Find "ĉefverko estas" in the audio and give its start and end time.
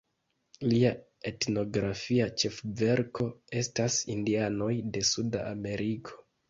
2.45-4.03